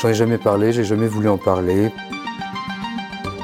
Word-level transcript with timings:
J'en 0.00 0.10
ai 0.10 0.14
jamais 0.14 0.38
parlé, 0.38 0.72
j'ai 0.72 0.84
jamais 0.84 1.08
voulu 1.08 1.28
en 1.28 1.38
parler. 1.38 1.90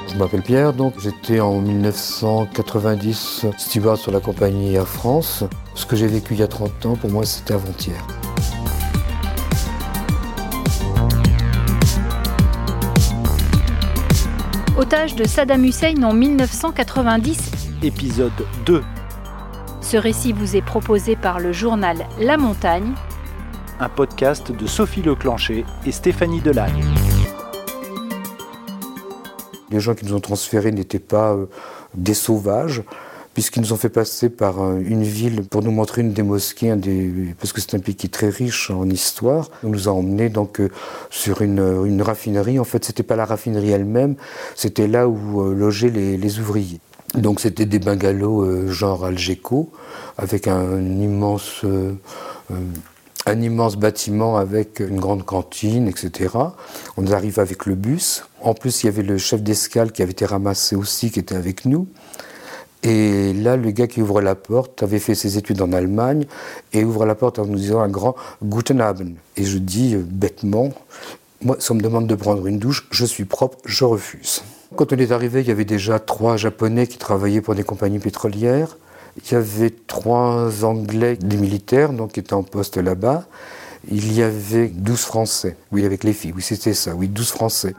Je 0.08 0.16
m'appelle 0.16 0.42
Pierre, 0.42 0.72
donc 0.72 0.94
j'étais 1.00 1.40
en 1.40 1.60
1990 1.60 3.46
steward 3.58 3.98
sur 3.98 4.12
la 4.12 4.20
compagnie 4.20 4.74
Air 4.74 4.86
France. 4.86 5.42
Ce 5.74 5.84
que 5.84 5.96
j'ai 5.96 6.06
vécu 6.06 6.34
il 6.34 6.38
y 6.38 6.42
a 6.44 6.46
30 6.46 6.86
ans, 6.86 6.94
pour 6.94 7.10
moi, 7.10 7.24
c'était 7.24 7.54
avant-hier. 7.54 8.00
Otage 14.78 15.16
de 15.16 15.24
Saddam 15.24 15.64
Hussein 15.64 16.04
en 16.04 16.14
1990. 16.14 17.50
Épisode 17.82 18.30
2. 18.64 18.84
Ce 19.80 19.96
récit 19.96 20.32
vous 20.32 20.54
est 20.54 20.62
proposé 20.62 21.16
par 21.16 21.40
le 21.40 21.52
journal 21.52 22.06
La 22.20 22.36
Montagne. 22.36 22.94
Un 23.80 23.88
podcast 23.88 24.52
de 24.52 24.66
Sophie 24.68 25.02
Leclancher 25.02 25.64
et 25.84 25.90
Stéphanie 25.90 26.40
Delagne. 26.40 26.84
Les 29.70 29.80
gens 29.80 29.94
qui 29.94 30.04
nous 30.04 30.14
ont 30.14 30.20
transférés 30.20 30.70
n'étaient 30.70 31.00
pas 31.00 31.32
euh, 31.32 31.46
des 31.94 32.14
sauvages, 32.14 32.84
puisqu'ils 33.32 33.62
nous 33.62 33.72
ont 33.72 33.76
fait 33.76 33.88
passer 33.88 34.28
par 34.28 34.62
euh, 34.62 34.78
une 34.78 35.02
ville 35.02 35.42
pour 35.42 35.64
nous 35.64 35.72
montrer 35.72 36.02
une 36.02 36.12
des 36.12 36.22
mosquées, 36.22 36.76
des, 36.76 37.34
parce 37.40 37.52
que 37.52 37.60
c'est 37.60 37.74
un 37.74 37.80
pays 37.80 37.96
qui 37.96 38.06
est 38.06 38.10
très 38.10 38.28
riche 38.28 38.70
en 38.70 38.88
histoire. 38.88 39.50
On 39.64 39.70
nous 39.70 39.88
a 39.88 39.92
emmenés 39.92 40.28
donc 40.28 40.60
euh, 40.60 40.70
sur 41.10 41.42
une, 41.42 42.00
raffinerie. 42.00 42.60
En 42.60 42.64
fait, 42.64 42.84
c'était 42.84 43.02
pas 43.02 43.16
la 43.16 43.24
raffinerie 43.24 43.72
elle-même, 43.72 44.14
c'était 44.54 44.86
là 44.86 45.08
où 45.08 45.52
logeaient 45.52 45.90
les, 45.90 46.16
les, 46.16 46.38
ouvriers. 46.38 46.78
Donc 47.16 47.40
c'était 47.40 47.66
des 47.66 47.80
bungalows 47.80 48.70
genre 48.70 49.04
Algeco, 49.04 49.72
avec 50.16 50.46
un, 50.46 50.80
immense 50.80 51.64
un 53.26 53.40
immense 53.40 53.76
bâtiment 53.76 54.36
avec 54.36 54.80
une 54.80 55.00
grande 55.00 55.24
cantine, 55.24 55.88
etc. 55.88 56.34
On 56.96 57.06
arrive 57.10 57.38
avec 57.38 57.66
le 57.66 57.74
bus. 57.74 58.24
En 58.42 58.54
plus, 58.54 58.82
il 58.82 58.86
y 58.86 58.88
avait 58.88 59.02
le 59.02 59.18
chef 59.18 59.42
d'escale 59.42 59.92
qui 59.92 60.02
avait 60.02 60.12
été 60.12 60.26
ramassé 60.26 60.76
aussi, 60.76 61.10
qui 61.10 61.20
était 61.20 61.36
avec 61.36 61.64
nous. 61.64 61.86
Et 62.82 63.32
là, 63.32 63.56
le 63.56 63.70
gars 63.70 63.86
qui 63.86 64.02
ouvre 64.02 64.20
la 64.20 64.34
porte 64.34 64.82
avait 64.82 64.98
fait 64.98 65.14
ses 65.14 65.38
études 65.38 65.62
en 65.62 65.72
Allemagne 65.72 66.26
et 66.74 66.84
ouvre 66.84 67.06
la 67.06 67.14
porte 67.14 67.38
en 67.38 67.46
nous 67.46 67.56
disant 67.56 67.80
un 67.80 67.88
grand 67.88 68.14
Guten 68.42 68.82
Abend. 68.82 69.14
Et 69.38 69.44
je 69.44 69.56
dis 69.56 69.94
euh, 69.94 70.04
bêtement, 70.04 70.70
moi, 71.40 71.56
si 71.58 71.72
on 71.72 71.76
me 71.76 71.80
demande 71.80 72.06
de 72.06 72.14
prendre 72.14 72.46
une 72.46 72.58
douche, 72.58 72.86
je 72.90 73.06
suis 73.06 73.24
propre, 73.24 73.56
je 73.64 73.86
refuse. 73.86 74.42
Quand 74.76 74.92
on 74.92 74.96
est 74.96 75.12
arrivé, 75.12 75.40
il 75.40 75.48
y 75.48 75.50
avait 75.50 75.64
déjà 75.64 75.98
trois 75.98 76.36
Japonais 76.36 76.86
qui 76.86 76.98
travaillaient 76.98 77.40
pour 77.40 77.54
des 77.54 77.64
compagnies 77.64 78.00
pétrolières. 78.00 78.76
Il 79.16 79.32
y 79.32 79.34
avait 79.36 79.70
trois 79.70 80.64
Anglais, 80.64 81.16
des 81.16 81.36
militaires, 81.36 81.92
donc 81.92 82.12
qui 82.12 82.20
étaient 82.20 82.34
en 82.34 82.42
poste 82.42 82.76
là-bas. 82.76 83.24
Il 83.90 84.12
y 84.12 84.22
avait 84.22 84.68
12 84.68 85.00
Français. 85.00 85.56
Oui, 85.70 85.84
avec 85.84 86.04
les 86.04 86.12
filles. 86.12 86.32
Oui, 86.34 86.42
c'était 86.42 86.74
ça. 86.74 86.94
Oui, 86.94 87.08
12 87.08 87.30
Français. 87.30 87.74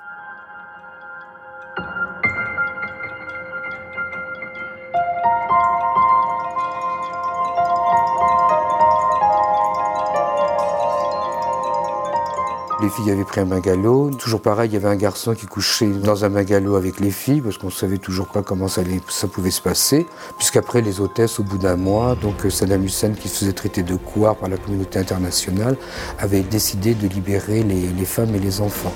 Les 12.86 12.92
filles 12.92 13.10
avaient 13.10 13.24
pris 13.24 13.42
un 13.42 13.48
bungalow. 13.48 14.12
Toujours 14.12 14.44
pareil, 14.44 14.70
il 14.70 14.74
y 14.76 14.78
avait 14.78 14.88
un 14.88 14.96
garçon 14.96 15.34
qui 15.34 15.48
couchait 15.48 15.88
dans 15.88 16.24
un 16.24 16.30
bungalow 16.30 16.76
avec 16.76 17.00
les 17.00 17.10
filles, 17.10 17.42
parce 17.42 17.58
qu'on 17.58 17.70
ne 17.70 17.72
savait 17.72 17.98
toujours 17.98 18.28
pas 18.28 18.44
comment 18.44 18.68
ça, 18.68 18.84
pouvait 19.28 19.50
se 19.50 19.60
passer. 19.60 20.06
Puisqu'après, 20.38 20.82
les 20.82 21.00
hôtesses, 21.00 21.40
au 21.40 21.44
bout 21.44 21.58
d'un 21.58 21.78
mois, 21.78 22.14
donc 22.14 22.46
euh, 22.46 22.52
Saddam 22.52 22.86
Hussein, 22.86 23.14
qui 23.14 23.28
se 23.28 23.40
faisait 23.40 23.54
traiter 23.54 23.82
de 23.82 23.96
couard 23.96 24.36
par 24.36 24.50
la 24.50 24.58
communauté 24.58 25.00
internationale, 25.00 25.78
avait 26.20 26.42
décidé 26.42 26.94
de 26.94 27.08
libérer 27.08 27.64
les, 27.64 27.88
les 27.88 28.06
femmes 28.06 28.36
et 28.36 28.40
les 28.40 28.62
enfants. 28.62 28.94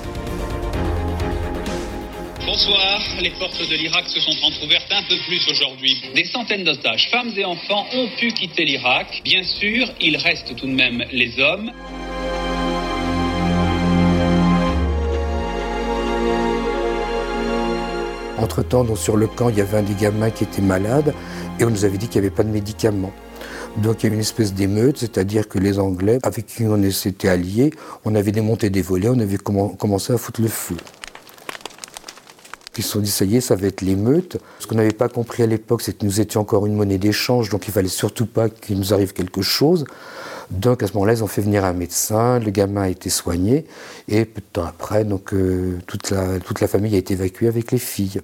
Bonsoir, 2.46 3.00
les 3.20 3.30
portes 3.30 3.68
de 3.68 3.74
l'Irak 3.74 4.06
se 4.06 4.20
sont 4.20 4.46
entrouvertes 4.46 4.92
un 4.92 5.02
peu 5.02 5.16
plus 5.26 5.44
aujourd'hui. 5.50 6.00
Des 6.14 6.26
centaines 6.26 6.62
d'otages, 6.62 7.08
femmes 7.10 7.32
et 7.36 7.44
enfants, 7.44 7.86
ont 7.92 8.08
pu 8.20 8.28
quitter 8.28 8.64
l'Irak. 8.66 9.20
Bien 9.24 9.42
sûr, 9.42 9.88
il 10.00 10.16
reste 10.16 10.54
tout 10.54 10.66
de 10.68 10.74
même 10.74 11.04
les 11.10 11.40
hommes. 11.40 11.72
Entre-temps, 18.50 18.96
sur 18.96 19.16
le 19.16 19.28
camp, 19.28 19.48
il 19.48 19.58
y 19.58 19.60
avait 19.60 19.78
un 19.78 19.82
des 19.84 19.94
gamins 19.94 20.30
qui 20.30 20.42
était 20.42 20.60
malade 20.60 21.14
et 21.60 21.64
on 21.64 21.70
nous 21.70 21.84
avait 21.84 21.98
dit 21.98 22.08
qu'il 22.08 22.20
n'y 22.20 22.26
avait 22.26 22.34
pas 22.34 22.42
de 22.42 22.48
médicaments. 22.48 23.12
Donc 23.76 24.02
il 24.02 24.06
y 24.06 24.08
a 24.08 24.10
eu 24.10 24.14
une 24.14 24.22
espèce 24.22 24.52
d'émeute, 24.52 24.98
c'est-à-dire 24.98 25.48
que 25.48 25.60
les 25.60 25.78
Anglais, 25.78 26.18
avec 26.24 26.46
qui 26.46 26.64
on 26.64 26.90
s'était 26.90 27.28
alliés, 27.28 27.72
on 28.04 28.16
avait 28.16 28.32
démonté 28.32 28.68
des 28.68 28.82
volets, 28.82 29.08
on 29.08 29.20
avait 29.20 29.36
commencé 29.36 30.12
à 30.12 30.18
foutre 30.18 30.42
le 30.42 30.48
feu. 30.48 30.74
Ils 32.76 32.82
se 32.82 32.90
sont 32.90 32.98
dit, 32.98 33.10
ça 33.10 33.24
y 33.24 33.36
est, 33.36 33.40
ça 33.40 33.54
va 33.54 33.68
être 33.68 33.82
l'émeute. 33.82 34.38
Ce 34.58 34.66
qu'on 34.66 34.74
n'avait 34.74 34.90
pas 34.90 35.08
compris 35.08 35.44
à 35.44 35.46
l'époque, 35.46 35.82
c'est 35.82 35.96
que 35.96 36.04
nous 36.04 36.20
étions 36.20 36.40
encore 36.40 36.66
une 36.66 36.74
monnaie 36.74 36.98
d'échange, 36.98 37.50
donc 37.50 37.68
il 37.68 37.72
fallait 37.72 37.88
surtout 37.88 38.26
pas 38.26 38.48
qu'il 38.48 38.78
nous 38.78 38.92
arrive 38.92 39.12
quelque 39.12 39.42
chose. 39.42 39.84
Donc 40.50 40.82
à 40.82 40.88
ce 40.88 40.94
moment-là, 40.94 41.12
ils 41.12 41.22
ont 41.22 41.28
fait 41.28 41.42
venir 41.42 41.64
un 41.64 41.72
médecin, 41.72 42.40
le 42.40 42.50
gamin 42.50 42.82
a 42.82 42.88
été 42.88 43.10
soigné, 43.10 43.64
et 44.08 44.24
peu 44.24 44.40
de 44.40 44.46
temps 44.52 44.64
après, 44.64 45.04
donc, 45.04 45.32
euh, 45.34 45.78
toute 45.86 46.10
la 46.60 46.66
famille 46.66 46.96
a 46.96 46.98
été 46.98 47.14
évacuée 47.14 47.46
avec 47.46 47.70
les 47.70 47.78
filles. 47.78 48.20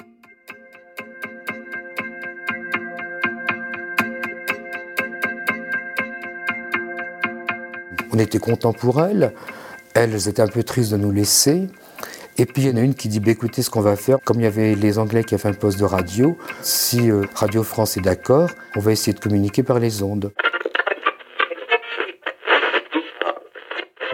On 8.16 8.18
était 8.18 8.38
contents 8.38 8.72
pour 8.72 9.02
elles. 9.02 9.34
Elles 9.92 10.26
étaient 10.26 10.40
un 10.40 10.48
peu 10.48 10.62
tristes 10.62 10.90
de 10.90 10.96
nous 10.96 11.12
laisser. 11.12 11.66
Et 12.38 12.46
puis 12.46 12.62
il 12.62 12.68
y 12.70 12.72
en 12.72 12.78
a 12.78 12.80
une 12.80 12.94
qui 12.94 13.08
dit 13.08 13.20
bah, 13.20 13.30
écoutez, 13.30 13.60
ce 13.60 13.68
qu'on 13.68 13.82
va 13.82 13.94
faire, 13.94 14.16
comme 14.24 14.40
il 14.40 14.44
y 14.44 14.46
avait 14.46 14.74
les 14.74 14.98
Anglais 14.98 15.22
qui 15.22 15.34
avaient 15.34 15.50
un 15.50 15.52
poste 15.52 15.78
de 15.78 15.84
radio, 15.84 16.34
si 16.62 17.10
euh, 17.10 17.24
Radio 17.34 17.62
France 17.62 17.98
est 17.98 18.00
d'accord, 18.00 18.48
on 18.74 18.80
va 18.80 18.92
essayer 18.92 19.12
de 19.12 19.20
communiquer 19.20 19.62
par 19.62 19.78
les 19.80 20.02
ondes. 20.02 20.32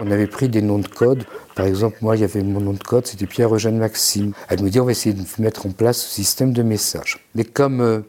On 0.01 0.11
avait 0.11 0.27
pris 0.27 0.49
des 0.49 0.61
noms 0.61 0.79
de 0.79 0.87
code. 0.87 1.23
Par 1.55 1.65
exemple, 1.65 1.95
moi, 2.01 2.17
il 2.17 2.21
y 2.21 2.25
avait 2.25 2.43
mon 2.43 2.59
nom 2.59 2.73
de 2.73 2.83
code, 2.83 3.07
c'était 3.07 3.25
Pierre-Eugène 3.25 3.77
Maxime. 3.77 4.33
Elle 4.49 4.61
me 4.61 4.69
dit, 4.69 4.81
on 4.81 4.85
va 4.85 4.91
essayer 4.91 5.15
de 5.15 5.23
mettre 5.39 5.65
en 5.65 5.69
place 5.69 6.01
ce 6.01 6.09
système 6.09 6.51
de 6.51 6.61
messages. 6.61 7.25
Mais 7.35 7.45
comme 7.45 7.79
euh, 7.79 8.01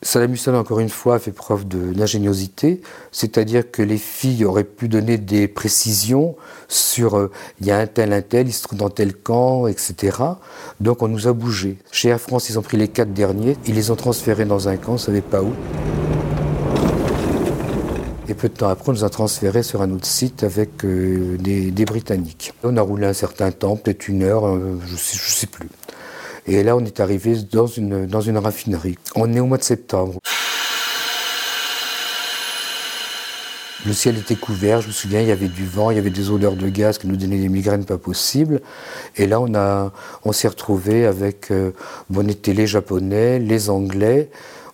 Saddam 0.00 0.32
Hussein, 0.32 0.54
encore 0.54 0.78
une 0.78 0.90
fois, 0.90 1.16
a 1.16 1.18
fait 1.18 1.32
preuve 1.32 1.66
d'ingéniosité, 1.66 2.82
c'est-à-dire 3.10 3.68
que 3.68 3.82
les 3.82 3.98
filles 3.98 4.44
auraient 4.44 4.62
pu 4.62 4.88
donner 4.88 5.18
des 5.18 5.48
précisions 5.48 6.36
sur 6.68 7.18
euh, 7.18 7.32
il 7.60 7.66
y 7.66 7.72
a 7.72 7.78
un 7.78 7.86
tel, 7.88 8.12
un 8.12 8.22
tel, 8.22 8.46
il 8.46 8.52
se 8.52 8.62
trouve 8.62 8.78
dans 8.78 8.90
tel 8.90 9.12
camp, 9.16 9.66
etc. 9.66 10.16
Donc 10.78 11.02
on 11.02 11.08
nous 11.08 11.26
a 11.26 11.32
bougé. 11.32 11.78
Chez 11.90 12.10
Air 12.10 12.20
France, 12.20 12.48
ils 12.48 12.60
ont 12.60 12.62
pris 12.62 12.76
les 12.76 12.86
quatre 12.86 13.12
derniers, 13.12 13.56
ils 13.66 13.74
les 13.74 13.90
ont 13.90 13.96
transférés 13.96 14.44
dans 14.44 14.68
un 14.68 14.76
camp, 14.76 14.92
on 14.92 14.94
ne 14.94 14.98
savait 14.98 15.20
pas 15.20 15.42
où. 15.42 15.52
Et 18.28 18.34
peu 18.34 18.48
de 18.48 18.54
temps 18.54 18.68
après, 18.68 18.90
on 18.90 18.92
nous 18.92 19.04
a 19.04 19.10
transférés 19.10 19.64
sur 19.64 19.82
un 19.82 19.90
autre 19.90 20.06
site 20.06 20.44
avec 20.44 20.84
euh, 20.84 21.36
des, 21.38 21.84
Britanniques. 21.84 22.52
On 22.62 22.76
a 22.76 22.82
roulé 22.82 23.06
un 23.06 23.12
certain 23.14 23.50
temps, 23.50 23.74
peut-être 23.74 24.06
une 24.06 24.22
heure, 24.22 24.46
euh, 24.46 24.78
je 24.86 24.92
ne 24.92 24.96
sais 24.96 25.46
plus. 25.48 25.68
Et 26.48 26.62
là, 26.62 26.76
on 26.76 26.84
est 26.84 26.98
arrivé 26.98 27.36
dans 27.52 27.66
une, 27.66 28.38
raffinerie. 28.38 28.96
On 29.14 29.32
est 29.34 29.40
au 29.40 29.46
mois 29.46 29.58
de 29.58 29.62
septembre. 29.62 30.18
Le 33.86 33.92
ciel 33.92 34.18
était 34.18 34.34
couvert, 34.34 34.80
je 34.80 34.88
me 34.88 34.92
souviens, 34.92 35.20
il 35.20 35.28
y 35.28 35.30
avait 35.30 35.48
du 35.48 35.64
vent, 35.66 35.90
il 35.90 35.96
y 35.96 35.98
avait 35.98 36.10
des 36.10 36.30
odeurs 36.30 36.56
de 36.56 36.68
gaz 36.68 36.98
qui 36.98 37.06
nous 37.06 37.16
donnaient 37.16 37.38
des 37.38 37.48
migraines 37.48 37.84
pas 37.84 37.98
possibles. 37.98 38.60
Et 39.16 39.26
là, 39.26 39.40
on, 39.40 39.52
on 40.24 40.32
s'est 40.32 40.48
retrouvé 40.48 41.06
avec, 41.06 41.50
euh, 41.50 41.72
on 42.14 42.26
était 42.26 42.54
les 42.54 42.66
Japonais, 42.66 43.38
les 43.38 43.70
Anglais, 43.70 44.30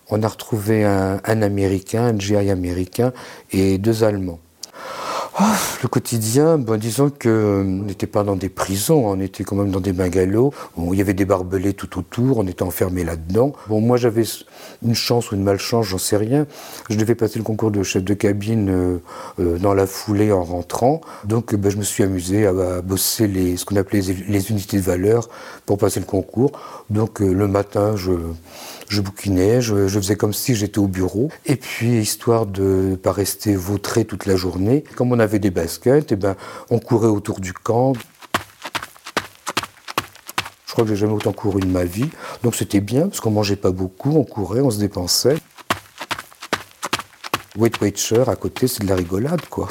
on 0.09 0.23
a 0.23 0.27
retrouvé 0.27 0.85
un, 0.85 1.19
Américain, 1.25 2.03
un 2.03 2.17
GI 2.17 2.49
américain 2.49 3.11
et 3.51 3.77
deux 3.77 4.03
Allemands. 4.03 4.39
Oh, 5.37 5.43
le 5.83 5.89
quotidien, 5.89 6.57
ben, 6.57 6.77
disons 6.77 7.09
qu'on 7.09 7.27
euh, 7.27 7.63
n'était 7.65 8.07
pas 8.07 8.23
dans 8.23 8.37
des 8.37 8.47
prisons, 8.47 9.05
on 9.05 9.19
était 9.19 9.43
quand 9.43 9.57
même 9.57 9.69
dans 9.69 9.81
des 9.81 9.91
bungalows. 9.91 10.53
où 10.77 10.93
il 10.93 10.97
y 10.97 11.01
avait 11.01 11.13
des 11.13 11.25
barbelés 11.25 11.73
tout 11.73 11.99
autour, 11.99 12.37
on 12.37 12.47
était 12.47 12.63
enfermés 12.63 13.03
là-dedans. 13.03 13.51
Bon, 13.67 13.81
moi 13.81 13.97
j'avais 13.97 14.23
une 14.81 14.95
chance 14.95 15.31
ou 15.31 15.35
une 15.35 15.43
malchance, 15.43 15.87
j'en 15.87 15.97
sais 15.97 16.15
rien. 16.15 16.47
Je 16.89 16.95
devais 16.95 17.15
passer 17.15 17.37
le 17.37 17.43
concours 17.43 17.71
de 17.71 17.83
chef 17.83 18.01
de 18.01 18.13
cabine 18.13 18.69
euh, 18.69 18.97
euh, 19.41 19.57
dans 19.57 19.73
la 19.73 19.87
foulée 19.87 20.31
en 20.31 20.45
rentrant. 20.45 21.01
Donc 21.25 21.53
ben, 21.53 21.69
je 21.69 21.75
me 21.75 21.83
suis 21.83 22.03
amusé 22.03 22.47
à, 22.47 22.81
bosser 22.81 23.27
les, 23.27 23.57
ce 23.57 23.65
qu'on 23.65 23.75
appelait 23.75 24.03
les, 24.29 24.51
unités 24.51 24.77
de 24.77 24.83
valeur 24.83 25.27
pour 25.65 25.77
passer 25.77 25.99
le 25.99 26.05
concours. 26.05 26.53
Donc 26.89 27.19
le 27.19 27.47
matin, 27.49 27.97
je 27.97 28.11
je 28.89 29.01
bouquinais, 29.01 29.61
je, 29.61 29.87
faisais 29.87 30.15
comme 30.15 30.33
si 30.33 30.55
j'étais 30.55 30.79
au 30.79 30.87
bureau. 30.87 31.29
Et 31.45 31.55
puis, 31.55 31.99
histoire 31.99 32.45
de 32.45 32.63
ne 32.63 32.95
pas 32.95 33.11
rester 33.11 33.55
vautré 33.55 34.05
toute 34.05 34.25
la 34.25 34.35
journée, 34.35 34.83
comme 34.95 35.11
on 35.11 35.19
avait 35.19 35.39
des 35.39 35.51
baskets, 35.51 36.11
et 36.11 36.15
eh 36.15 36.17
ben, 36.17 36.35
on 36.69 36.79
courait 36.79 37.07
autour 37.07 37.39
du 37.39 37.53
camp. 37.53 37.93
Je 40.65 40.71
crois 40.71 40.83
que 40.83 40.89
j'ai 40.89 40.95
jamais 40.97 41.13
autant 41.13 41.31
couru 41.31 41.61
de 41.61 41.67
ma 41.67 41.85
vie. 41.85 42.09
Donc 42.43 42.55
c'était 42.55 42.81
bien, 42.81 43.07
parce 43.07 43.21
qu'on 43.21 43.31
mangeait 43.31 43.55
pas 43.55 43.71
beaucoup, 43.71 44.11
on 44.11 44.23
courait, 44.23 44.61
on 44.61 44.69
se 44.69 44.79
dépensait. 44.79 45.37
Weight 47.57 47.79
Watcher 47.79 48.25
à 48.27 48.35
côté, 48.35 48.67
c'est 48.67 48.83
de 48.83 48.89
la 48.89 48.95
rigolade, 48.95 49.45
quoi. 49.49 49.69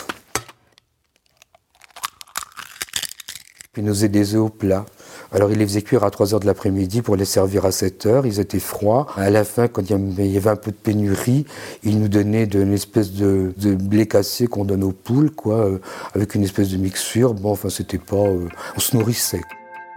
Puis 3.72 3.82
nous 3.82 3.92
faisaient 3.92 4.08
des 4.08 4.36
au 4.36 4.48
plat. 4.48 4.86
Alors 5.32 5.50
il 5.50 5.58
les 5.58 5.66
faisait 5.66 5.82
cuire 5.82 6.04
à 6.04 6.10
3 6.10 6.34
heures 6.34 6.40
de 6.40 6.46
l'après-midi 6.46 7.02
pour 7.02 7.16
les 7.16 7.24
servir 7.24 7.64
à 7.64 7.72
7 7.72 8.06
heures. 8.06 8.26
Ils 8.26 8.40
étaient 8.40 8.58
froids. 8.58 9.06
À 9.16 9.30
la 9.30 9.44
fin, 9.44 9.68
quand 9.68 9.82
il 9.82 10.32
y 10.32 10.36
avait 10.36 10.50
un 10.50 10.56
peu 10.56 10.70
de 10.70 10.76
pénurie, 10.76 11.44
il 11.82 12.00
nous 12.00 12.08
donnait 12.08 12.44
une 12.44 12.72
espèce 12.72 13.12
de, 13.12 13.52
blé 13.74 14.06
cassé 14.06 14.46
qu'on 14.46 14.64
donne 14.64 14.84
aux 14.84 14.92
poules, 14.92 15.30
quoi, 15.30 15.66
euh, 15.66 15.78
avec 16.14 16.34
une 16.34 16.44
espèce 16.44 16.70
de 16.70 16.76
mixture. 16.76 17.34
Bon, 17.34 17.52
enfin, 17.52 17.68
c'était 17.68 17.98
pas. 17.98 18.16
Euh, 18.16 18.48
on 18.76 18.80
se 18.80 18.96
nourrissait. 18.96 19.42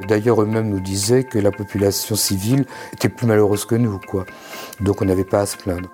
D'ailleurs, 0.07 0.41
eux-mêmes 0.41 0.69
nous 0.69 0.79
disaient 0.79 1.23
que 1.23 1.39
la 1.39 1.51
population 1.51 2.15
civile 2.15 2.65
était 2.93 3.09
plus 3.09 3.25
malheureuse 3.25 3.65
que 3.65 3.75
nous, 3.75 3.99
quoi. 4.07 4.25
Donc 4.79 5.01
on 5.01 5.05
n'avait 5.05 5.23
pas 5.23 5.41
à 5.41 5.45
se 5.45 5.57
plaindre. 5.57 5.89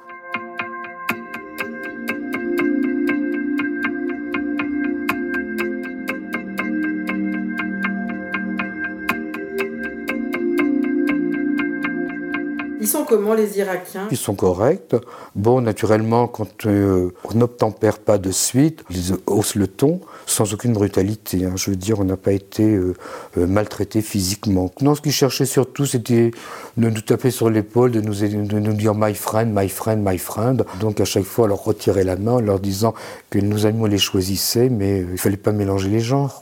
Comment 13.13 13.36
les 13.36 13.60
Irakiens 13.60 14.07
Ils 14.10 14.18
sont 14.18 14.33
corrects. 14.33 14.95
Bon, 15.36 15.62
naturellement, 15.62 16.27
quand 16.27 16.65
euh, 16.65 17.12
on 17.25 17.38
n'obtempère 17.38 18.00
pas 18.00 18.18
de 18.18 18.31
suite, 18.31 18.83
ils 18.89 19.13
haussent 19.27 19.54
le 19.54 19.68
ton 19.68 20.01
sans 20.25 20.51
aucune 20.51 20.74
brutalité. 20.74 21.45
Hein. 21.45 21.54
Je 21.56 21.69
veux 21.69 21.75
dire, 21.75 22.00
on 22.00 22.06
n'a 22.06 22.18
pas 22.18 22.31
été 22.31 22.63
euh, 22.63 22.95
euh, 23.38 23.45
maltraité 23.45 24.01
physiquement. 24.01 24.71
Non, 24.81 24.95
ce 24.95 25.01
qu'ils 25.01 25.12
cherchaient 25.12 25.45
surtout, 25.45 25.86
c'était 25.86 26.31
de 26.77 26.89
nous 26.89 27.01
taper 27.01 27.30
sur 27.30 27.51
l'épaule, 27.51 27.92
de 27.92 28.01
nous, 28.01 28.15
nous 28.60 28.74
dire 28.74 28.95
my 28.95 29.13
friend, 29.13 29.54
my 29.54 29.69
friend, 29.69 30.04
my 30.04 30.18
friend. 30.18 30.65
Donc 30.80 31.00
à 31.00 31.06
chaque 31.06 31.24
fois, 31.24 31.48
leur 31.48 31.63
retirer 31.63 32.04
la 32.04 32.15
main 32.15 32.33
en 32.33 32.42
leur 32.42 32.60
disant 32.60 32.95
que 33.30 33.38
nos 33.38 33.68
amis, 33.68 33.81
on 33.81 33.86
les 33.86 34.00
choisissait, 34.00 34.69
mais 34.69 35.06
il 35.12 35.19
fallait 35.19 35.38
pas 35.38 35.51
mélanger 35.51 35.89
les 35.89 36.00
genres. 36.00 36.42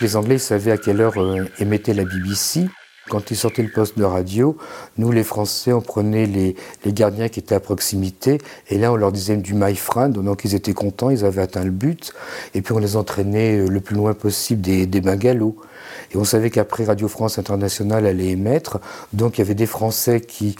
Les 0.00 0.14
Anglais 0.14 0.38
savaient 0.38 0.70
à 0.70 0.76
quelle 0.76 1.00
heure 1.00 1.14
émettait 1.58 1.92
la 1.92 2.04
BBC. 2.04 2.68
Quand 3.08 3.32
ils 3.32 3.36
sortaient 3.36 3.62
le 3.62 3.70
poste 3.70 3.98
de 3.98 4.04
radio, 4.04 4.56
nous 4.96 5.10
les 5.10 5.24
Français, 5.24 5.72
on 5.72 5.80
prenait 5.80 6.26
les, 6.26 6.54
gardiens 6.86 7.28
qui 7.28 7.40
étaient 7.40 7.54
à 7.54 7.60
proximité, 7.60 8.38
et 8.68 8.78
là 8.78 8.92
on 8.92 8.96
leur 8.96 9.12
disait 9.12 9.36
du 9.38 9.54
my 9.54 9.74
donc 10.10 10.44
ils 10.44 10.54
étaient 10.54 10.74
contents, 10.74 11.08
ils 11.08 11.24
avaient 11.24 11.42
atteint 11.42 11.64
le 11.64 11.70
but, 11.70 12.12
et 12.54 12.60
puis 12.60 12.74
on 12.74 12.78
les 12.78 12.96
entraînait 12.96 13.58
euh, 13.58 13.68
le 13.68 13.80
plus 13.80 13.96
loin 13.96 14.12
possible 14.12 14.60
des, 14.60 14.86
des 14.86 15.00
bungalows. 15.00 15.56
Et 16.12 16.16
on 16.16 16.24
savait 16.24 16.50
qu'après 16.50 16.84
Radio 16.84 17.08
France 17.08 17.38
Internationale 17.38 18.06
allait 18.06 18.28
émettre, 18.28 18.78
donc 19.14 19.38
il 19.38 19.40
y 19.40 19.42
avait 19.42 19.54
des 19.54 19.66
Français 19.66 20.20
qui 20.20 20.54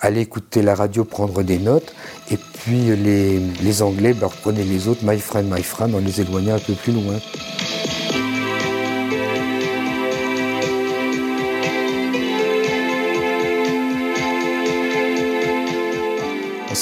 allaient 0.00 0.22
écouter 0.22 0.60
la 0.60 0.74
radio, 0.74 1.04
prendre 1.04 1.42
des 1.42 1.58
notes, 1.58 1.94
et 2.30 2.36
puis 2.36 2.94
les, 2.94 3.38
les 3.38 3.82
Anglais 3.82 4.12
ben, 4.12 4.26
reprenaient 4.26 4.64
les 4.64 4.86
autres, 4.86 5.00
my 5.02 5.18
friend, 5.18 5.50
my 5.50 5.64
on 5.94 5.98
les 5.98 6.20
éloignait 6.20 6.52
un 6.52 6.58
peu 6.58 6.74
plus 6.74 6.92
loin. 6.92 7.18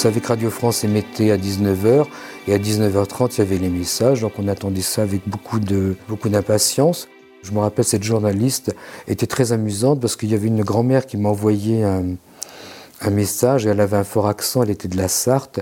Savait 0.05 0.21
que 0.21 0.27
Radio 0.27 0.51
France 0.51 0.83
émettait 0.83 1.31
à 1.31 1.37
19h 1.37 2.05
et 2.47 2.53
à 2.53 2.59
19h30 2.59 3.31
il 3.31 3.39
y 3.39 3.41
avait 3.41 3.57
les 3.57 3.69
messages, 3.69 4.21
donc 4.21 4.33
on 4.37 4.47
attendait 4.47 4.83
ça 4.83 5.01
avec 5.01 5.27
beaucoup 5.27 5.59
de 5.59 5.95
beaucoup 6.07 6.29
d'impatience. 6.29 7.07
Je 7.41 7.51
me 7.51 7.57
rappelle 7.57 7.85
cette 7.85 8.03
journaliste 8.03 8.75
était 9.07 9.25
très 9.25 9.51
amusante 9.51 9.99
parce 9.99 10.15
qu'il 10.15 10.29
y 10.29 10.35
avait 10.35 10.49
une 10.49 10.61
grand-mère 10.61 11.07
qui 11.07 11.17
m'envoyait 11.17 11.81
un, 11.81 12.17
un 13.01 13.09
message 13.09 13.65
et 13.65 13.69
elle 13.69 13.81
avait 13.81 13.97
un 13.97 14.03
fort 14.03 14.27
accent, 14.27 14.61
elle 14.61 14.69
était 14.69 14.87
de 14.87 14.95
la 14.95 15.07
Sarthe 15.07 15.61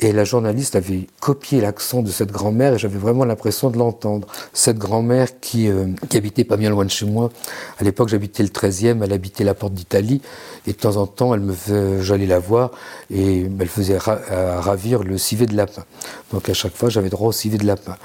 et 0.00 0.12
la 0.12 0.24
journaliste 0.24 0.76
avait 0.76 1.06
copié 1.20 1.60
l'accent 1.60 2.02
de 2.02 2.10
cette 2.10 2.30
grand-mère 2.30 2.74
et 2.74 2.78
j'avais 2.78 2.98
vraiment 2.98 3.24
l'impression 3.24 3.70
de 3.70 3.78
l'entendre. 3.78 4.26
Cette 4.52 4.78
grand-mère 4.78 5.40
qui, 5.40 5.68
euh, 5.68 5.86
habitait 6.14 6.44
pas 6.44 6.56
bien 6.56 6.70
loin 6.70 6.84
de 6.84 6.90
chez 6.90 7.06
moi. 7.06 7.30
À 7.78 7.84
l'époque, 7.84 8.08
j'habitais 8.08 8.42
le 8.42 8.50
13e, 8.50 9.02
elle 9.02 9.12
habitait 9.12 9.44
la 9.44 9.54
porte 9.54 9.74
d'Italie. 9.74 10.20
Et 10.66 10.72
de 10.72 10.76
temps 10.76 10.96
en 10.96 11.06
temps, 11.06 11.34
elle 11.34 11.40
me 11.40 11.54
j'allais 12.02 12.26
la 12.26 12.38
voir 12.38 12.72
et 13.10 13.46
elle 13.60 13.68
faisait 13.68 13.98
ravir 13.98 15.02
le 15.02 15.16
civet 15.16 15.46
de 15.46 15.56
lapin. 15.56 15.84
Donc 16.32 16.48
à 16.48 16.54
chaque 16.54 16.74
fois, 16.74 16.88
j'avais 16.88 17.08
droit 17.08 17.28
au 17.28 17.32
civet 17.32 17.58
de 17.58 17.66
lapin. 17.66 17.96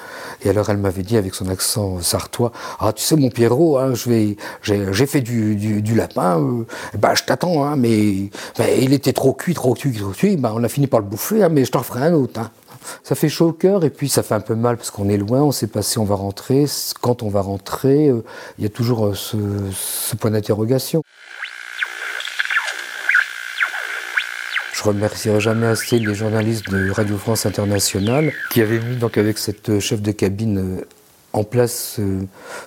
Et 0.43 0.49
alors, 0.49 0.69
elle 0.69 0.77
m'avait 0.77 1.03
dit 1.03 1.17
avec 1.17 1.33
son 1.33 1.49
accent 1.49 2.01
sartois 2.01 2.51
Ah, 2.79 2.93
tu 2.93 3.03
sais, 3.03 3.15
mon 3.15 3.29
Pierrot, 3.29 3.77
hein, 3.77 3.93
j'ai 3.95 5.05
fait 5.05 5.21
du, 5.21 5.55
du, 5.55 5.95
lapin, 5.95 6.39
euh, 6.39 6.65
bah, 6.97 7.13
je 7.15 7.23
t'attends, 7.23 7.63
hein, 7.63 7.75
mais, 7.75 8.29
il 8.79 8.93
était 8.93 9.13
trop 9.13 9.33
cuit, 9.33 9.53
trop 9.53 9.73
cuit, 9.73 9.93
trop 9.93 10.11
cuit. 10.11 10.37
Bah, 10.37 10.53
on 10.55 10.63
a 10.63 10.69
fini 10.69 10.87
par 10.87 10.99
le 10.99 11.05
bouffer, 11.05 11.43
hein, 11.43 11.49
mais 11.49 11.65
ferai 11.83 12.07
un 12.07 12.13
autre. 12.13 12.39
Hein. 12.39 12.51
Ça 13.03 13.15
fait 13.15 13.29
chaud 13.29 13.49
au 13.49 13.53
cœur 13.53 13.83
et 13.83 13.89
puis 13.89 14.09
ça 14.09 14.23
fait 14.23 14.33
un 14.33 14.41
peu 14.41 14.55
mal 14.55 14.77
parce 14.77 14.91
qu'on 14.91 15.09
est 15.09 15.17
loin, 15.17 15.41
on 15.41 15.47
ne 15.47 15.51
sait 15.51 15.67
pas 15.67 15.81
si 15.81 15.99
on 15.99 16.05
va 16.05 16.15
rentrer. 16.15 16.65
Quand 17.01 17.23
on 17.23 17.29
va 17.29 17.41
rentrer, 17.41 18.09
euh, 18.09 18.23
il 18.57 18.63
y 18.63 18.67
a 18.67 18.69
toujours 18.69 19.07
euh, 19.07 19.13
ce, 19.13 20.15
point 20.15 20.31
d'interrogation. 20.31 21.03
Je 24.73 24.83
remercierai 24.83 25.39
jamais 25.39 25.67
assez 25.67 25.99
les 25.99 26.15
journalistes 26.15 26.69
de 26.71 26.89
Radio 26.89 27.17
France 27.17 27.45
Internationale 27.45 28.33
qui 28.49 28.61
avaient 28.61 28.79
mis 28.79 28.95
donc 28.95 29.17
avec 29.17 29.37
cette 29.37 29.79
chef 29.79 30.01
de 30.01 30.11
cabine 30.11 30.83
en 31.33 31.43
place 31.43 31.99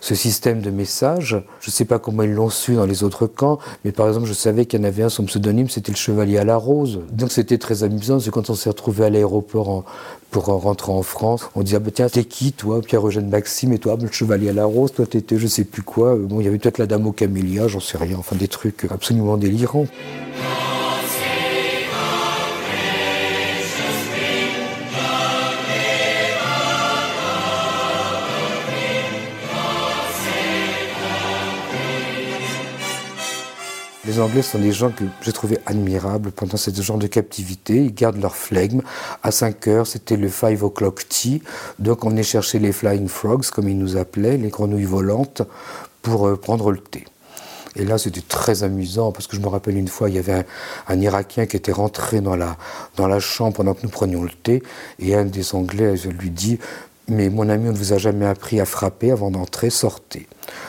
ce, 0.01 0.15
système 0.15 0.61
de 0.61 0.71
messages. 0.71 1.43
Je 1.61 1.69
ne 1.69 1.73
sais 1.73 1.85
pas 1.85 1.99
comment 1.99 2.23
ils 2.23 2.33
l'ont 2.33 2.51
su 2.51 2.75
dans 2.75 2.87
les 2.87 3.03
autres 3.03 3.27
camps, 3.27 3.59
mais 3.85 3.93
par 3.93 4.09
exemple, 4.09 4.27
je 4.27 4.33
savais 4.33 4.67
qu'il 4.67 4.81
y 4.81 4.83
en 4.83 4.87
avait 4.87 5.03
un, 5.03 5.09
son 5.09 5.25
pseudonyme, 5.25 5.69
c'était 5.69 5.93
le 5.93 5.97
Chevalier 5.97 6.39
à 6.39 6.45
la 6.45 6.57
Rose. 6.57 7.01
Donc 7.13 7.33
c'était 7.33 7.59
très 7.59 7.85
amusant, 7.85 8.21
c'est 8.21 8.31
quand 8.31 8.51
on 8.51 8.55
s'est 8.55 8.71
retrouvé 8.71 9.05
à 9.05 9.11
l'aéroport 9.11 9.85
pour 10.31 10.47
rentrer 10.47 10.91
en 10.91 11.03
France, 11.03 11.49
on 11.55 11.63
disait, 11.63 11.77
ah, 11.77 11.81
bah, 11.81 11.91
tiens, 11.95 12.09
t'es 12.09 12.25
qui, 12.25 12.53
toi, 12.53 12.81
Pierre-Eugène 12.81 13.29
Maxime, 13.29 13.73
et 13.73 13.79
toi, 13.79 13.97
le 14.01 14.11
Chevalier 14.11 14.49
à 14.49 14.53
la 14.53 14.65
Rose, 14.65 14.93
toi, 14.93 15.07
t'étais 15.07 15.39
je 15.39 15.47
sais 15.47 15.65
plus 15.65 15.83
quoi. 15.83 16.17
Bon, 16.17 16.41
il 16.41 16.45
y 16.45 16.49
avait 16.49 16.59
peut-être 16.59 16.79
la 16.79 16.87
Dame 16.87 17.07
aux 17.07 17.13
Camélias, 17.13 17.69
j'en 17.69 17.81
sais 17.81 17.99
rien, 17.99 18.17
enfin 18.19 18.35
des 18.37 18.49
trucs 18.49 18.87
absolument 18.91 19.37
délirants. 19.37 19.87
Les 34.15 34.21
Anglais 34.21 34.43
sont 34.43 34.61
des 34.61 34.71
gens 34.71 34.93
que 34.93 35.03
j'ai 35.23 35.33
trouvé 35.33 35.59
admirables 35.67 36.31
pendant 36.31 36.57
ce 36.57 36.71
genre 36.71 36.99
de 36.99 37.09
captivité. 37.09 37.87
Ils 37.87 37.93
gardent 37.93 38.21
leur 38.21 38.37
flegme. 38.37 38.81
À 39.25 39.33
5 39.33 39.67
heures, 39.67 39.89
c'était 39.89 40.17
le 40.17 40.29
5 40.29 40.63
o'clock 40.63 41.09
tea. 41.09 41.43
Donc 41.81 42.05
on 42.05 42.17
est 42.17 42.23
chercher 42.23 42.61
les 42.61 42.71
flying 42.71 43.09
frogs, 43.09 43.47
comme 43.47 43.69
ils 43.69 43.77
nous 43.77 43.97
appelaient, 43.97 44.37
les 44.37 44.51
grenouilles 44.51 44.85
volantes, 44.85 45.43
pour 46.03 46.29
euh, 46.29 46.37
prendre 46.37 46.71
le 46.71 46.79
thé. 46.79 47.07
Et 47.75 47.85
là, 47.85 47.99
c'était 47.99 48.21
très 48.21 48.63
amusant 48.63 49.11
parce 49.11 49.27
que 49.27 49.35
je 49.35 49.41
me 49.41 49.49
rappelle 49.49 49.77
une 49.77 49.89
fois, 49.89 50.09
il 50.09 50.15
y 50.15 50.19
avait 50.21 50.47
un, 50.87 51.01
Irakien 51.01 51.47
qui 51.47 51.57
était 51.57 51.73
rentré 51.73 52.21
dans 52.21 52.37
la, 52.37 52.57
chambre 53.19 53.57
pendant 53.57 53.75
que 53.75 53.83
nous 53.83 53.89
prenions 53.89 54.23
le 54.23 54.31
thé. 54.31 54.63
Et 55.01 55.17
un 55.17 55.25
des 55.25 55.57
Anglais 55.57 55.97
lui 56.21 56.31
dit 56.31 56.61
Mais 57.09 57.29
mon 57.29 57.49
ami, 57.51 57.69
on 57.69 57.73
ne 57.73 57.77
vous 57.77 57.93
a 57.93 57.99
jamais 57.99 58.25
appris 58.25 58.61
à 58.61 58.65
frapper 58.65 59.11
avant 59.11 59.31
d'entrer, 59.31 59.69
sortez. 59.69 60.27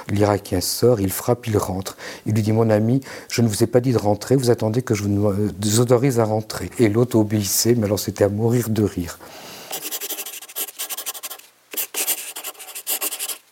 L'Irakien 0.09 0.59
sort, 0.59 0.99
il 0.99 1.11
frappe, 1.11 1.47
il 1.47 1.57
rentre. 1.57 1.95
Il 2.25 2.33
lui 2.33 2.41
dit 2.41 2.51
Mon 2.51 2.69
ami, 2.69 3.01
je 3.29 3.41
ne 3.41 3.47
vous 3.47 3.63
ai 3.63 3.67
pas 3.67 3.79
dit 3.79 3.93
de 3.93 3.97
rentrer, 3.97 4.35
vous 4.35 4.49
attendez 4.49 4.81
que 4.81 4.93
je 4.93 5.03
vous 5.03 5.79
autorise 5.79 6.19
à 6.19 6.25
rentrer. 6.25 6.69
Et 6.77 6.89
l'autre 6.89 7.17
obéissait, 7.17 7.75
mais 7.75 7.85
alors 7.85 7.99
c'était 7.99 8.25
à 8.25 8.29
mourir 8.29 8.69
de 8.69 8.83
rire. 8.83 9.17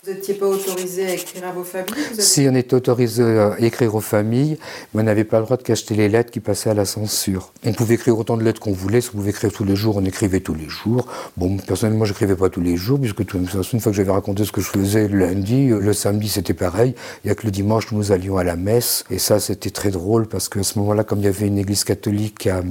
Vous 0.05 0.11
n'étiez 0.11 0.33
pas 0.33 0.47
autorisé 0.47 1.05
à 1.05 1.13
écrire 1.13 1.47
à 1.47 1.53
vos 1.53 1.63
familles 1.63 1.95
Si, 2.19 2.45
on 2.49 2.55
était 2.55 2.73
autorisé 2.73 3.23
à 3.23 3.55
écrire 3.59 3.95
aux 3.95 4.01
familles, 4.01 4.57
mais 4.93 5.01
on 5.01 5.05
n'avait 5.05 5.23
pas 5.23 5.39
le 5.39 5.45
droit 5.45 5.55
de 5.55 5.63
cacheter 5.63 5.95
les 5.95 6.09
lettres 6.09 6.29
qui 6.29 6.41
passaient 6.41 6.71
à 6.71 6.73
la 6.73 6.83
censure. 6.83 7.53
On 7.65 7.71
pouvait 7.71 7.95
écrire 7.95 8.19
autant 8.19 8.35
de 8.35 8.43
lettres 8.43 8.59
qu'on 8.59 8.73
voulait, 8.73 8.99
si 8.99 9.11
on 9.13 9.19
pouvait 9.19 9.29
écrire 9.29 9.53
tous 9.53 9.63
les 9.63 9.77
jours, 9.77 9.95
on 9.95 10.03
écrivait 10.03 10.41
tous 10.41 10.55
les 10.55 10.67
jours. 10.67 11.07
Bon, 11.37 11.55
personnellement, 11.55 12.03
j'écrivais 12.03 12.35
pas 12.35 12.49
tous 12.49 12.59
les 12.59 12.75
jours, 12.75 12.99
puisque 12.99 13.25
tout, 13.25 13.37
une 13.37 13.47
fois 13.47 13.91
que 13.93 13.95
j'avais 13.95 14.11
raconté 14.11 14.43
ce 14.43 14.51
que 14.51 14.59
je 14.59 14.67
faisais 14.67 15.07
le 15.07 15.19
lundi, 15.19 15.69
le 15.69 15.93
samedi 15.93 16.27
c'était 16.27 16.53
pareil. 16.53 16.95
Il 17.23 17.29
y 17.29 17.31
a 17.31 17.35
que 17.35 17.45
le 17.45 17.51
dimanche 17.51 17.89
nous 17.93 18.11
allions 18.11 18.35
à 18.35 18.43
la 18.43 18.57
messe, 18.57 19.05
et 19.09 19.19
ça 19.19 19.39
c'était 19.39 19.69
très 19.69 19.89
drôle, 19.89 20.27
parce 20.27 20.49
qu'à 20.49 20.63
ce 20.63 20.79
moment-là, 20.79 21.05
comme 21.05 21.19
il 21.19 21.25
y 21.25 21.29
avait 21.29 21.47
une 21.47 21.59
église 21.59 21.85
catholique 21.85 22.45
à 22.47 22.61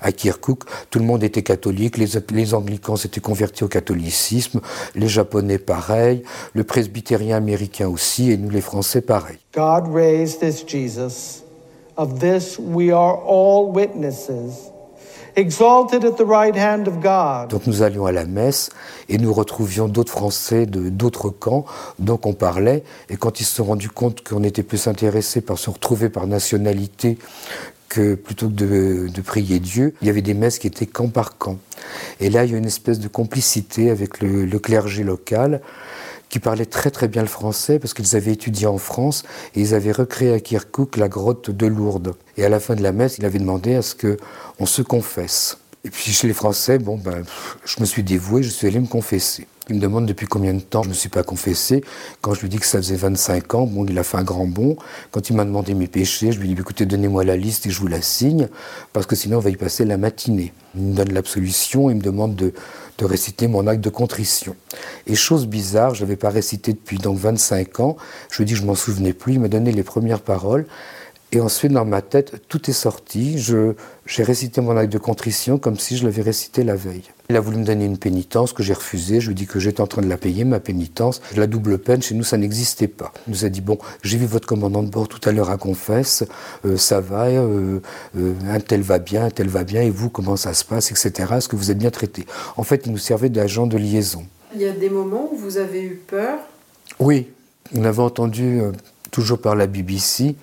à 0.00 0.12
Kirkuk, 0.12 0.64
tout 0.90 0.98
le 0.98 1.04
monde 1.04 1.22
était 1.22 1.42
catholique, 1.42 1.96
les, 1.96 2.08
les 2.30 2.54
anglicans 2.54 2.96
s'étaient 2.96 3.20
convertis 3.20 3.64
au 3.64 3.68
catholicisme, 3.68 4.60
les 4.94 5.08
japonais 5.08 5.58
pareil, 5.58 6.22
le 6.52 6.64
presbytérien 6.64 7.36
américain 7.36 7.88
aussi, 7.88 8.30
et 8.30 8.36
nous 8.36 8.50
les 8.50 8.60
français 8.60 9.00
pareil. 9.00 9.38
God 9.54 9.92
raised 9.92 10.40
this 10.40 10.64
Jesus. 10.66 11.42
Of 11.96 12.18
this 12.18 12.58
we 12.58 12.90
are 12.90 13.18
all 13.24 13.70
witnesses. 13.72 14.70
Exalted 15.36 16.04
at 16.04 16.12
the 16.12 16.24
right 16.24 16.56
hand 16.56 16.86
of 16.86 17.00
God. 17.00 17.50
Donc 17.50 17.66
nous 17.66 17.82
allions 17.82 18.06
à 18.06 18.12
la 18.12 18.24
messe 18.24 18.70
et 19.08 19.18
nous 19.18 19.32
retrouvions 19.32 19.88
d'autres 19.88 20.12
Français 20.12 20.64
de 20.64 20.88
d'autres 20.90 21.28
camps, 21.28 21.64
donc 21.98 22.24
on 22.24 22.34
parlait. 22.34 22.84
Et 23.10 23.16
quand 23.16 23.40
ils 23.40 23.44
se 23.44 23.56
sont 23.56 23.64
rendus 23.64 23.88
compte 23.88 24.22
qu'on 24.22 24.44
était 24.44 24.62
plus 24.62 24.86
intéressés 24.86 25.40
par 25.40 25.58
se 25.58 25.70
retrouver 25.70 26.08
par 26.08 26.28
nationalité 26.28 27.18
plutôt 28.00 28.48
que 28.48 29.08
de, 29.08 29.20
prier 29.20 29.60
Dieu, 29.60 29.94
il 30.00 30.06
y 30.06 30.10
avait 30.10 30.22
des 30.22 30.34
messes 30.34 30.58
qui 30.58 30.66
étaient 30.66 30.86
camp 30.86 31.08
par 31.08 31.38
camp. 31.38 31.58
Et 32.20 32.30
là, 32.30 32.44
il 32.44 32.52
y 32.52 32.54
a 32.54 32.58
une 32.58 32.66
espèce 32.66 32.98
de 32.98 33.08
complicité 33.08 33.90
avec 33.90 34.20
le, 34.20 34.44
le 34.44 34.58
clergé 34.58 35.04
local 35.04 35.60
qui 36.28 36.40
parlait 36.40 36.66
très 36.66 36.90
très 36.90 37.06
bien 37.06 37.22
le 37.22 37.28
français 37.28 37.78
parce 37.78 37.94
qu'ils 37.94 38.16
avaient 38.16 38.32
étudié 38.32 38.66
en 38.66 38.78
France 38.78 39.22
et 39.54 39.60
ils 39.60 39.74
avaient 39.74 39.92
recréé 39.92 40.32
à 40.32 40.40
Kirkuk 40.40 40.96
la 40.96 41.08
grotte 41.08 41.50
de 41.50 41.66
Lourdes. 41.66 42.14
Et 42.36 42.44
à 42.44 42.48
la 42.48 42.60
fin 42.60 42.74
de 42.74 42.82
la 42.82 42.90
messe, 42.92 43.18
il 43.18 43.24
avait 43.24 43.38
demandé 43.38 43.74
à 43.74 43.82
ce 43.82 43.94
que 43.94 44.16
on 44.58 44.66
se 44.66 44.82
confesse. 44.82 45.58
Et 45.84 45.90
puis 45.90 46.10
chez 46.12 46.26
les 46.26 46.34
Français, 46.34 46.78
bon 46.78 46.96
ben, 46.96 47.22
je 47.64 47.80
me 47.80 47.84
suis 47.84 48.02
dévoué, 48.02 48.42
je 48.42 48.48
suis 48.48 48.66
allé 48.66 48.80
me 48.80 48.86
confesser. 48.86 49.46
Il 49.70 49.76
me 49.76 49.80
demande 49.80 50.04
depuis 50.04 50.26
combien 50.26 50.52
de 50.52 50.60
temps 50.60 50.82
je 50.82 50.88
ne 50.88 50.92
me 50.92 50.98
suis 50.98 51.08
pas 51.08 51.22
confessé. 51.22 51.82
Quand 52.20 52.34
je 52.34 52.42
lui 52.42 52.50
dis 52.50 52.58
que 52.58 52.66
ça 52.66 52.76
faisait 52.76 52.96
25 52.96 53.54
ans, 53.54 53.66
bon, 53.66 53.86
il 53.86 53.98
a 53.98 54.02
fait 54.02 54.18
un 54.18 54.22
grand 54.22 54.46
bond. 54.46 54.76
Quand 55.10 55.30
il 55.30 55.36
m'a 55.36 55.44
demandé 55.46 55.72
mes 55.72 55.86
péchés, 55.86 56.32
je 56.32 56.38
lui 56.38 56.50
ai 56.50 56.54
dit 56.54 56.60
écoutez, 56.60 56.84
donnez-moi 56.84 57.24
la 57.24 57.38
liste 57.38 57.64
et 57.64 57.70
je 57.70 57.80
vous 57.80 57.86
la 57.86 58.02
signe, 58.02 58.48
parce 58.92 59.06
que 59.06 59.16
sinon 59.16 59.38
on 59.38 59.40
va 59.40 59.48
y 59.48 59.56
passer 59.56 59.86
la 59.86 59.96
matinée. 59.96 60.52
Il 60.74 60.82
me 60.82 60.94
donne 60.94 61.14
l'absolution, 61.14 61.88
il 61.88 61.96
me 61.96 62.02
demande 62.02 62.36
de, 62.36 62.52
de 62.98 63.04
réciter 63.06 63.48
mon 63.48 63.66
acte 63.66 63.80
de 63.80 63.88
contrition. 63.88 64.54
Et 65.06 65.14
chose 65.14 65.46
bizarre, 65.46 65.94
je 65.94 66.04
n'avais 66.04 66.16
pas 66.16 66.28
récité 66.28 66.74
depuis 66.74 66.98
donc 66.98 67.16
25 67.16 67.80
ans. 67.80 67.96
Je 68.30 68.38
lui 68.38 68.44
dit 68.44 68.52
que 68.52 68.60
je 68.60 68.66
m'en 68.66 68.74
souvenais 68.74 69.14
plus. 69.14 69.32
Il 69.32 69.40
m'a 69.40 69.48
donné 69.48 69.72
les 69.72 69.82
premières 69.82 70.20
paroles. 70.20 70.66
Et 71.34 71.40
ensuite, 71.40 71.72
dans 71.72 71.84
ma 71.84 72.00
tête, 72.00 72.42
tout 72.48 72.70
est 72.70 72.74
sorti. 72.74 73.38
J'ai 74.06 74.22
récité 74.22 74.60
mon 74.60 74.76
acte 74.76 74.92
de 74.92 74.98
contrition 74.98 75.58
comme 75.58 75.76
si 75.76 75.96
je 75.96 76.04
l'avais 76.04 76.22
récité 76.22 76.62
la 76.62 76.76
veille. 76.76 77.02
Il 77.28 77.34
a 77.36 77.40
voulu 77.40 77.56
me 77.56 77.64
donner 77.64 77.86
une 77.86 77.98
pénitence 77.98 78.52
que 78.52 78.62
j'ai 78.62 78.72
refusée. 78.72 79.18
Je 79.18 79.26
lui 79.26 79.32
ai 79.32 79.34
dit 79.34 79.46
que 79.48 79.58
j'étais 79.58 79.80
en 79.80 79.88
train 79.88 80.02
de 80.02 80.08
la 80.08 80.16
payer, 80.16 80.44
ma 80.44 80.60
pénitence. 80.60 81.20
La 81.34 81.48
double 81.48 81.78
peine, 81.78 82.02
chez 82.02 82.14
nous, 82.14 82.22
ça 82.22 82.36
n'existait 82.36 82.86
pas. 82.86 83.12
Il 83.26 83.32
nous 83.32 83.44
a 83.44 83.48
dit, 83.48 83.62
bon, 83.62 83.78
j'ai 84.04 84.16
vu 84.16 84.26
votre 84.26 84.46
commandant 84.46 84.84
de 84.84 84.90
bord 84.90 85.08
tout 85.08 85.28
à 85.28 85.32
l'heure 85.32 85.50
à 85.50 85.56
Confesse, 85.56 86.22
euh, 86.66 86.76
ça 86.76 87.00
va, 87.00 87.24
euh, 87.26 87.80
euh, 88.16 88.34
un 88.48 88.60
tel 88.60 88.82
va 88.82 89.00
bien, 89.00 89.24
un 89.24 89.30
tel 89.30 89.48
va 89.48 89.64
bien, 89.64 89.82
et 89.82 89.90
vous, 89.90 90.10
comment 90.10 90.36
ça 90.36 90.54
se 90.54 90.64
passe, 90.64 90.92
etc. 90.92 91.34
Est-ce 91.36 91.48
que 91.48 91.56
vous 91.56 91.72
êtes 91.72 91.78
bien 91.78 91.90
traité? 91.90 92.26
En 92.56 92.62
fait, 92.62 92.82
il 92.86 92.92
nous 92.92 92.98
servait 92.98 93.28
d'agent 93.28 93.66
de 93.66 93.76
liaison. 93.76 94.24
Il 94.54 94.60
y 94.60 94.66
a 94.66 94.72
des 94.72 94.90
moments 94.90 95.30
où 95.32 95.36
vous 95.36 95.56
avez 95.56 95.82
eu 95.82 96.00
peur? 96.06 96.38
Oui, 97.00 97.26
on 97.74 97.84
avait 97.84 98.02
entendu, 98.02 98.60
toujours 99.10 99.40
par 99.40 99.56
la 99.56 99.66
BBC, 99.66 100.36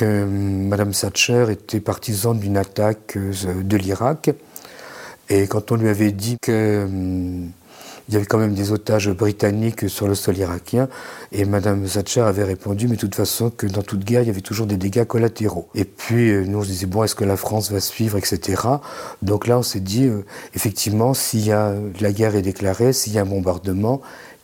que 0.00 0.24
Mme 0.24 0.92
Thatcher 0.92 1.46
était 1.50 1.80
partisane 1.80 2.38
d'une 2.38 2.56
attaque 2.56 3.18
euh, 3.18 3.62
de 3.62 3.76
l'Irak. 3.76 4.30
Et 5.28 5.46
quand 5.46 5.72
on 5.72 5.76
lui 5.76 5.90
avait 5.90 6.10
dit 6.10 6.38
qu'il 6.42 6.54
euh, 6.54 7.46
y 8.08 8.16
avait 8.16 8.24
quand 8.24 8.38
même 8.38 8.54
des 8.54 8.72
otages 8.72 9.10
britanniques 9.10 9.90
sur 9.90 10.08
le 10.08 10.14
sol 10.14 10.38
irakien, 10.38 10.88
et 11.32 11.44
Mme 11.44 11.84
Thatcher 11.84 12.22
avait 12.22 12.44
répondu, 12.44 12.88
mais 12.88 12.94
de 12.94 13.00
toute 13.00 13.14
façon, 13.14 13.50
que 13.50 13.66
dans 13.66 13.82
toute 13.82 14.02
guerre, 14.02 14.22
il 14.22 14.28
y 14.28 14.30
avait 14.30 14.40
toujours 14.40 14.66
des 14.66 14.78
dégâts 14.78 15.04
collatéraux. 15.04 15.68
Et 15.74 15.84
puis, 15.84 16.30
euh, 16.30 16.46
nous, 16.46 16.60
on 16.60 16.62
se 16.62 16.68
disait, 16.68 16.86
bon, 16.86 17.04
est-ce 17.04 17.14
que 17.14 17.24
la 17.24 17.36
France 17.36 17.70
va 17.70 17.80
suivre, 17.80 18.16
etc. 18.16 18.62
Donc 19.20 19.46
là, 19.46 19.58
on 19.58 19.62
s'est 19.62 19.80
dit, 19.80 20.06
euh, 20.06 20.24
effectivement, 20.54 21.12
s'il 21.12 21.44
y 21.44 21.52
a 21.52 21.74
la 22.00 22.12
guerre 22.12 22.36
est 22.36 22.42
déclarée, 22.42 22.94
s'il 22.94 23.12
y 23.12 23.18
a 23.18 23.22
un 23.22 23.26
bombardement, 23.26 24.00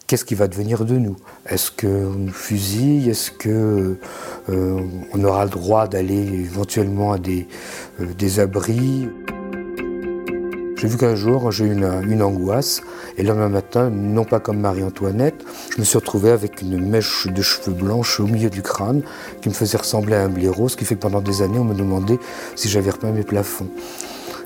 qu'est-ce 0.07 0.25
qui 0.25 0.35
va 0.35 0.49
devenir 0.49 0.85
de 0.85 0.97
nous? 0.97 1.17
Est-ce 1.49 1.71
qu'on 1.71 2.11
nous 2.11 2.33
fusille? 2.33 3.11
Est-ce 3.11 3.31
qu'on 3.31 3.97
euh, 4.49 5.25
aura 5.25 5.45
le 5.45 5.51
droit 5.51 5.89
d'aller 5.89 6.15
éventuellement 6.15 7.13
à 7.13 7.19
des, 7.19 7.47
euh, 8.01 8.07
des 8.17 8.41
abris? 8.41 9.09
J'ai 10.77 10.89
vu 10.89 10.99
qu'un 10.99 11.15
jour, 11.15 11.51
j'ai 11.51 11.65
eu 11.65 11.73
une, 11.73 12.23
angoisse, 12.23 12.83
et 13.17 13.23
le 13.23 13.29
lendemain 13.29 13.49
matin, 13.49 13.89
non 13.89 14.25
pas 14.25 14.41
comme 14.41 14.61
Marie-Antoinette, 14.61 15.43
je 15.71 15.81
me 15.81 15.85
suis 15.85 15.97
retrouvé 15.97 16.31
avec 16.31 16.61
une 16.61 16.79
mèche 16.79 17.27
de 17.29 17.41
cheveux 17.41 17.73
blanches 17.73 18.21
au 18.21 18.27
milieu 18.27 18.51
du 18.51 18.61
crâne 18.61 19.01
qui 19.41 19.49
me 19.49 19.55
faisait 19.55 19.79
ressembler 19.79 20.17
à 20.17 20.25
un 20.25 20.29
blaireau, 20.29 20.69
ce 20.69 20.77
qui 20.77 20.85
fait 20.85 20.95
que 20.95 21.01
pendant 21.01 21.23
des 21.23 21.41
années, 21.41 21.59
on 21.59 21.65
me 21.65 21.75
demandait 21.75 22.19
si 22.57 22.69
j'avais 22.69 22.91
repeint 22.91 23.11
mes 23.11 23.23
plafonds. 23.23 23.69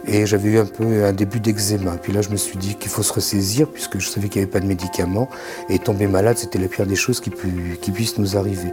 Et 0.07 0.27
j'avais 0.27 0.51
eu 0.51 0.59
un 0.59 0.67
peu 0.67 1.05
un 1.05 1.13
début 1.13 1.41
d'eczéma. 1.41 1.97
Puis 2.03 2.13
là, 2.13 2.23
je 2.23 2.31
me 2.31 2.37
suis 2.37 2.57
dit 2.57 2.75
qu'il 2.75 2.91
faut 2.91 3.03
se 3.03 3.13
ressaisir, 3.13 3.69
puisque 3.69 3.99
je 3.99 4.09
savais 4.09 4.29
qu'il 4.29 4.41
n'y 4.41 4.45
avait 4.45 4.53
pas 4.53 4.61
de 4.61 4.67
médicaments. 4.67 5.29
Et 5.69 5.79
tomber 5.79 6.07
malade, 6.07 6.39
c'était 6.39 6.59
la 6.59 6.69
pire 6.69 6.87
des 6.87 6.97
choses 6.97 7.21
qui, 7.21 7.31
pu, 7.31 7.77
qui 7.81 7.91
puissent 7.91 8.19
nous 8.19 8.37
arriver. 8.37 8.73